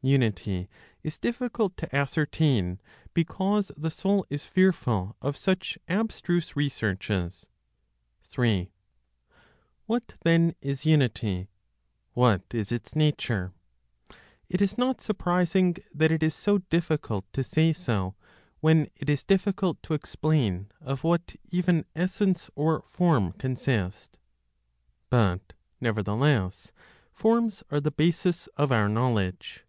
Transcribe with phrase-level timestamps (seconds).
[0.00, 0.68] UNITY
[1.02, 2.80] IS DIFFICULT TO ASCERTAIN
[3.14, 7.48] BECAUSE THE SOUL IS FEARFUL OF SUCH ABSTRUSE RESEARCHES.
[8.22, 8.70] 3.
[9.86, 11.48] What then is unity?
[12.12, 13.52] What is its nature?
[14.48, 18.14] It is not surprising that it is so difficult to say so,
[18.60, 24.16] when it is difficult to explain of what even essence or form consist.
[25.10, 26.70] But, nevertheless,
[27.10, 29.64] forms are the basis of our knowledge.